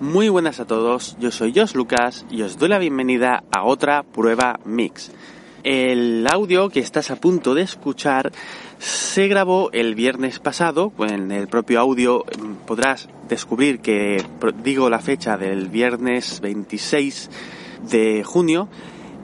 [0.00, 4.04] Muy buenas a todos, yo soy Jos Lucas y os doy la bienvenida a otra
[4.04, 5.10] prueba mix.
[5.64, 8.30] El audio que estás a punto de escuchar
[8.78, 10.92] se grabó el viernes pasado.
[11.00, 14.24] En el propio audio mm, podrás descubrir que
[14.62, 17.30] digo la fecha del viernes 26
[17.90, 18.68] de junio.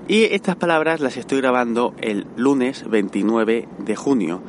[0.09, 4.43] Y estas palabras las estoy grabando el lunes 29 de junio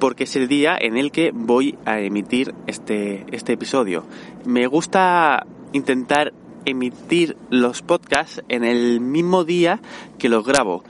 [0.00, 4.04] porque es el día en el que voy a emitir este, este episodio.
[4.46, 6.32] Me gusta intentar
[6.64, 9.80] emitir los podcasts en el mismo día
[10.18, 10.84] que los grabo.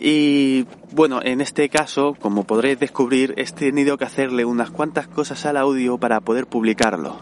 [0.00, 5.44] Y bueno, en este caso, como podréis descubrir, he tenido que hacerle unas cuantas cosas
[5.44, 7.18] al audio para poder publicarlo.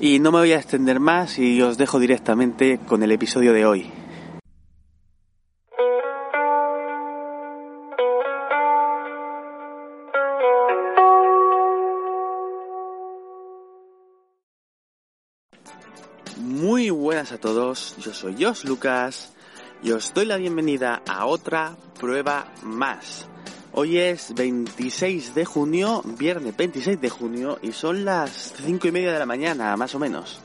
[0.00, 3.64] Y no me voy a extender más y os dejo directamente con el episodio de
[3.64, 4.03] hoy.
[16.36, 19.32] Muy buenas a todos, yo soy Jos Lucas
[19.84, 23.28] y os doy la bienvenida a otra prueba más.
[23.72, 29.12] Hoy es 26 de junio, viernes 26 de junio, y son las 5 y media
[29.12, 30.40] de la mañana, más o menos.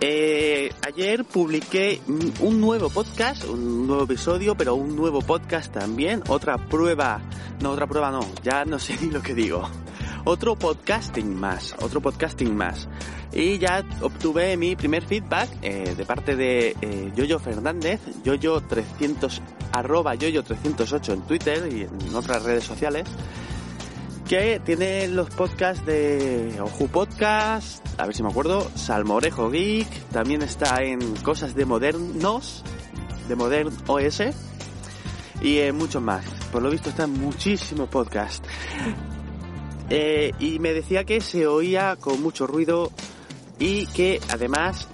[0.00, 2.00] Eh, ayer publiqué
[2.40, 7.22] un nuevo podcast, un nuevo episodio, pero un nuevo podcast también, otra prueba,
[7.62, 9.68] no, otra prueba no, ya no sé ni lo que digo.
[10.24, 12.88] Otro podcasting más, otro podcasting más
[13.32, 19.40] y ya obtuve mi primer feedback eh, de parte de eh, Yoyo Fernández, Yoyo300,
[19.72, 23.04] arroba Yoyo308 en Twitter y en otras redes sociales,
[24.26, 30.42] que tiene los podcasts de Oju Podcast, a ver si me acuerdo, Salmorejo Geek, también
[30.42, 32.64] está en Cosas de Modernos,
[33.28, 34.22] de Modern OS,
[35.40, 36.24] y en muchos más.
[36.50, 38.48] Por lo visto están muchísimos podcasts.
[39.90, 42.90] Eh, y me decía que se oía con mucho ruido
[43.58, 44.86] y que además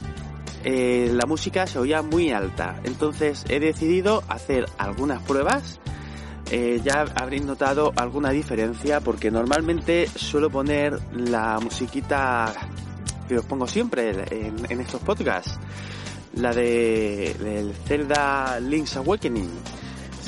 [0.62, 2.80] eh, la música se oía muy alta.
[2.84, 5.80] Entonces he decidido hacer algunas pruebas.
[6.50, 12.52] Eh, ya habréis notado alguna diferencia porque normalmente suelo poner la musiquita
[13.26, 15.58] que os pongo siempre en, estos podcasts.
[16.34, 19.50] La de del Zelda Link's Awakening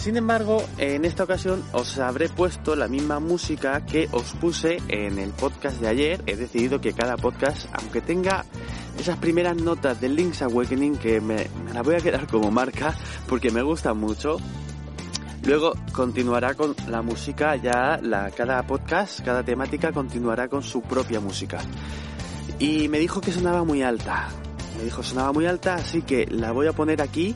[0.06, 5.18] sin embargo, en esta ocasión os habré puesto la misma música que os puse en
[5.18, 6.22] el podcast de ayer.
[6.26, 8.44] He decidido que cada podcast, aunque tenga
[8.96, 12.94] esas primeras notas de Link's Awakening, que me, la voy a quedar como marca
[13.26, 14.36] porque me gusta mucho,
[15.42, 21.18] Luego continuará con la música, ya la, cada podcast, cada temática continuará con su propia
[21.18, 21.58] música.
[22.60, 24.28] Y me dijo que sonaba muy alta.
[24.78, 27.34] Me dijo sonaba muy alta, así que la voy a poner aquí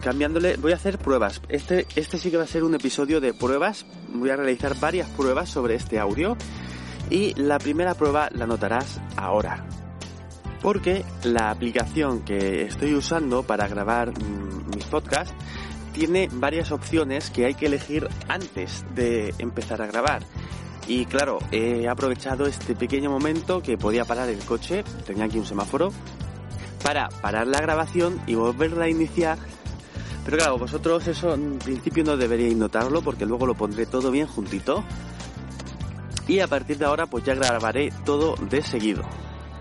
[0.00, 1.40] cambiándole, voy a hacer pruebas.
[1.48, 3.86] Este, este sí que va a ser un episodio de pruebas.
[4.12, 6.36] Voy a realizar varias pruebas sobre este audio.
[7.10, 9.66] Y la primera prueba la notarás ahora.
[10.62, 15.34] Porque la aplicación que estoy usando para grabar mm, mis podcasts
[15.92, 20.22] tiene varias opciones que hay que elegir antes de empezar a grabar.
[20.86, 25.44] Y claro, he aprovechado este pequeño momento que podía parar el coche, tenía aquí un
[25.44, 25.90] semáforo,
[26.82, 29.38] para parar la grabación y volverla a iniciar
[30.28, 34.26] pero claro, vosotros eso en principio no deberíais notarlo porque luego lo pondré todo bien
[34.26, 34.84] juntito.
[36.26, 39.04] Y a partir de ahora pues ya grabaré todo de seguido.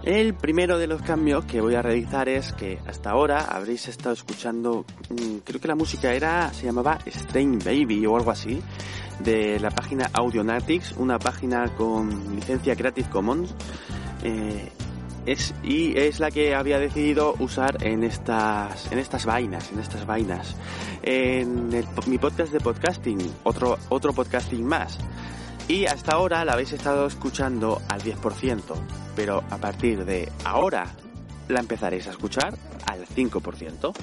[0.03, 4.11] El primero de los cambios que voy a realizar es que hasta ahora habréis estado
[4.11, 8.61] escuchando, mm, creo que la música era, se llamaba Stain Baby o algo así,
[9.19, 13.55] de la página Audionatics, una página con licencia Creative Commons.
[14.21, 14.69] Eh,
[15.27, 20.05] es, y es la que había decidido usar en estas, en estas vainas, en estas
[20.05, 20.55] vainas.
[21.03, 21.69] En
[22.07, 24.97] mi podcast de podcasting, otro, otro podcasting más.
[25.67, 28.61] Y hasta ahora la habéis estado escuchando al 10%,
[29.17, 30.95] pero a partir de ahora
[31.49, 33.93] la empezaréis a escuchar al 5%.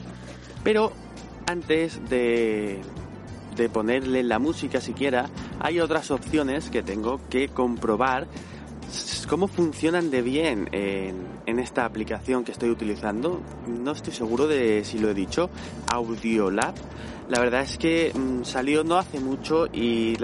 [0.63, 0.93] Pero
[1.47, 2.83] antes de,
[3.57, 8.29] de ponerle la música siquiera, hay otras opciones que tengo que comprobar
[9.25, 13.41] pues cómo funcionan de bien en, esta aplicación que estoy utilizando.
[13.67, 15.49] No estoy seguro de si lo he dicho.
[15.91, 16.75] Audiolab.
[17.31, 20.15] La verdad es que mm, salió no hace mucho y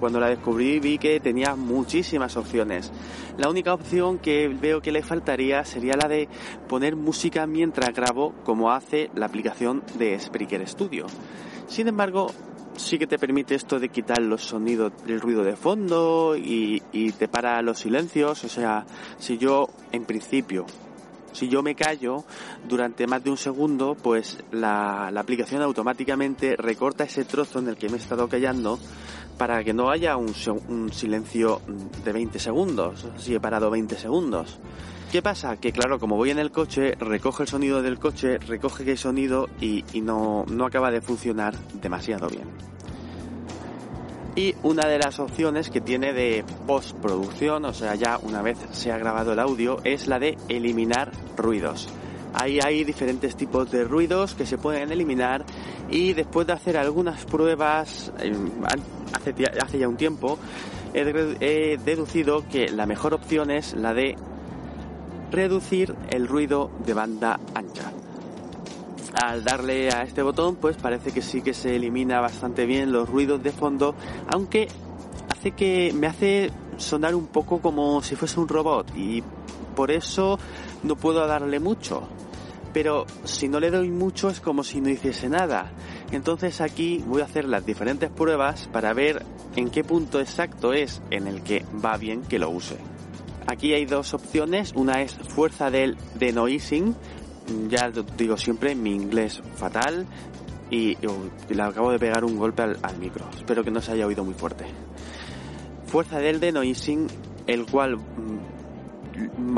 [0.00, 2.90] cuando la descubrí vi que tenía muchísimas opciones.
[3.38, 6.28] La única opción que veo que le faltaría sería la de
[6.68, 11.06] poner música mientras grabo como hace la aplicación de Spreaker Studio.
[11.68, 12.32] Sin embargo,
[12.80, 16.80] sí que te permite esto de quitar los sonidos, el ruido de fondo y,
[17.18, 18.39] te para los silencios.
[18.44, 18.84] O sea,
[19.18, 20.66] si yo en principio,
[21.32, 22.24] si yo me callo
[22.68, 27.88] durante más de un segundo, pues la, aplicación automáticamente recorta ese trozo en el que
[27.88, 28.78] me he estado callando
[29.38, 30.34] para que no haya un,
[30.92, 31.62] silencio
[32.04, 34.58] de 20 segundos, si he parado 20 segundos.
[35.10, 35.56] ¿Qué pasa?
[35.56, 39.48] Que claro, como voy en el coche, recoge el sonido del coche, recoge qué sonido
[39.60, 42.48] y, no, no acaba de funcionar demasiado bien.
[44.36, 48.92] Y una de las opciones que tiene de postproducción, o sea, ya una vez se
[48.92, 51.88] ha grabado el audio, es la de eliminar ruidos.
[52.32, 55.44] Ahí hay diferentes tipos de ruidos que se pueden eliminar
[55.90, 58.32] y después de hacer algunas pruebas eh,
[59.12, 60.38] hace, hace ya un tiempo,
[60.94, 64.16] he deducido que la mejor opción es la de
[65.30, 67.92] reducir el ruido de banda ancha.
[69.22, 73.08] Al darle a este botón, pues parece que sí que se elimina bastante bien los
[73.08, 73.94] ruidos de fondo,
[74.32, 74.68] aunque
[75.28, 79.22] hace que me hace sonar un poco como si fuese un robot y
[79.76, 80.38] por eso
[80.82, 82.08] no puedo darle mucho.
[82.72, 85.70] Pero si no le doy mucho es como si no hiciese nada.
[86.12, 89.24] Entonces aquí voy a hacer las diferentes pruebas para ver
[89.56, 92.76] en qué punto exacto es en el que va bien que lo use.
[93.46, 96.94] Aquí hay dos opciones, una es fuerza del denoising,
[97.68, 100.06] ya digo siempre mi inglés fatal
[100.70, 100.96] y,
[101.48, 104.34] le acabo de pegar un golpe al, micro, espero que no se haya oído muy
[104.34, 104.64] fuerte.
[105.86, 107.08] Fuerza del denoising,
[107.46, 109.56] el cual mm,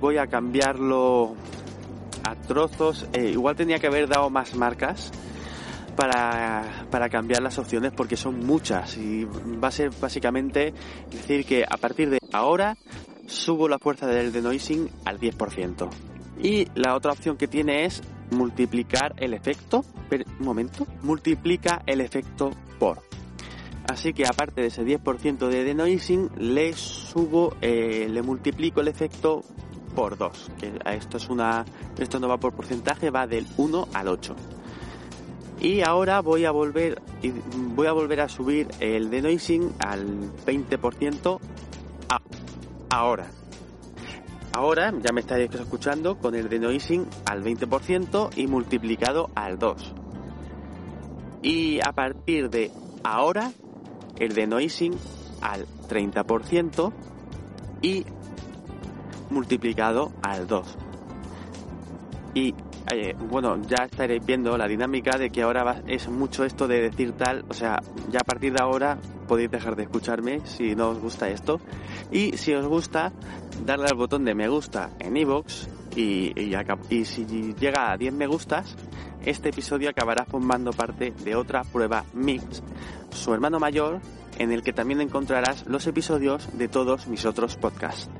[0.00, 1.36] voy a cambiarlo
[2.24, 5.12] a trozos, eh, igual tenía que haber dado más marcas,
[5.94, 10.74] para, para, cambiar las opciones porque son muchas y va a ser básicamente
[11.08, 12.76] decir que a partir de ahora
[13.26, 15.88] subo la fuerza del denoising al 10%.
[16.40, 22.50] Y la otra opción que tiene es multiplicar el efecto, un momento, multiplica el efecto
[22.78, 23.02] por.
[23.88, 29.42] Así que aparte de ese 10% de denoising, le subo, eh, le multiplico el efecto
[29.94, 30.50] por 2.
[30.58, 31.64] Que esto es una,
[31.98, 34.34] esto no va por porcentaje, va del 1 al 8.
[35.60, 37.00] Y ahora voy a volver,
[37.74, 41.38] voy a volver a subir el denoising al 20%
[42.90, 43.30] ahora.
[44.54, 49.94] Ahora ya me estaréis escuchando con el denoising al 20% y multiplicado al 2.
[51.42, 52.70] Y a partir de
[53.02, 53.50] ahora,
[54.16, 54.96] el denoising
[55.40, 56.92] al 30%
[57.82, 58.06] y
[59.30, 60.78] multiplicado al 2.
[62.34, 62.54] Y
[62.92, 67.12] eh, bueno, ya estaréis viendo la dinámica de que ahora es mucho esto de decir
[67.12, 70.98] tal, o sea, ya a partir de ahora podéis dejar de escucharme si no os
[70.98, 71.60] gusta esto.
[72.12, 73.12] Y si os gusta,
[73.64, 75.66] darle al botón de me gusta en iVoox
[75.96, 76.32] y,
[76.90, 78.76] y, si llega a 10 me gustas,
[79.24, 82.62] este episodio acabará formando parte de otra prueba Mix,
[83.10, 84.00] su hermano mayor,
[84.38, 88.10] en el que también encontrarás los episodios de todos mis otros podcasts.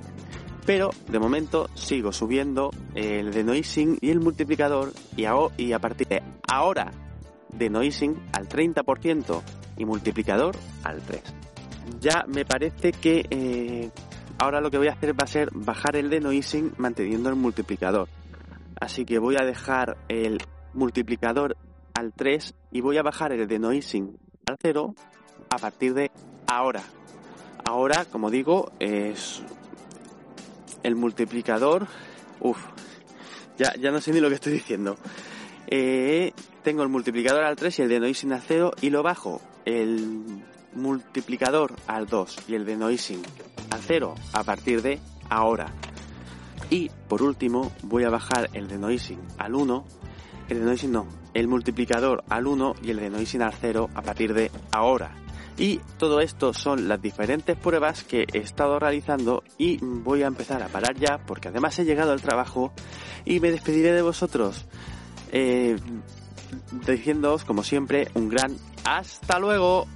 [0.64, 6.08] Pero de momento sigo subiendo el denoising y el multiplicador y a, y a partir
[6.08, 6.90] de ahora
[7.52, 9.42] denoising al 30%
[9.76, 11.22] y multiplicador al 3.
[12.00, 13.90] Ya me parece que eh,
[14.38, 18.08] ahora lo que voy a hacer va a ser bajar el denoising manteniendo el multiplicador.
[18.80, 20.38] Así que voy a dejar el
[20.72, 21.56] multiplicador
[21.94, 24.94] al 3 y voy a bajar el denoising al 0
[25.50, 26.10] a partir de
[26.46, 26.82] ahora.
[27.64, 29.42] Ahora, como digo, es
[30.82, 31.86] el multiplicador,
[32.44, 32.60] uff,
[33.58, 34.96] ya, ya no sé ni lo que estoy diciendo.
[35.66, 36.32] Eh,
[36.62, 40.42] tengo el multiplicador al 3 y el de noising al 0 y lo bajo el
[40.74, 43.22] multiplicador al 2 y el de noising
[43.70, 45.72] al 0 a partir de ahora.
[46.70, 49.84] Y por último voy a bajar el de noising al 1,
[50.48, 54.02] el de noising no, el multiplicador al 1 y el de noising al 0 a
[54.02, 55.23] partir de ahora.
[55.56, 60.62] Y todo esto son las diferentes pruebas que he estado realizando y voy a empezar
[60.62, 62.72] a parar ya porque además he llegado al trabajo
[63.24, 64.66] y me despediré de vosotros
[65.30, 65.76] eh,
[66.86, 69.86] diciéndoos como siempre un gran hasta luego.